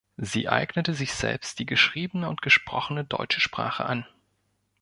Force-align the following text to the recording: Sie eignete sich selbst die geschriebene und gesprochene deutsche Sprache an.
Sie 0.17 0.49
eignete 0.49 0.95
sich 0.95 1.13
selbst 1.13 1.59
die 1.59 1.67
geschriebene 1.67 2.27
und 2.27 2.41
gesprochene 2.41 3.03
deutsche 3.05 3.39
Sprache 3.39 3.85
an. 3.85 4.03